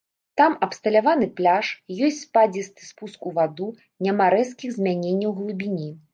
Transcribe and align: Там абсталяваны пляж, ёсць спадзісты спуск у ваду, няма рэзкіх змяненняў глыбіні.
Там 0.39 0.53
абсталяваны 0.67 1.27
пляж, 1.39 1.69
ёсць 2.07 2.21
спадзісты 2.29 2.81
спуск 2.89 3.29
у 3.33 3.35
ваду, 3.37 3.69
няма 4.09 4.25
рэзкіх 4.37 4.77
змяненняў 4.81 5.39
глыбіні. 5.43 5.89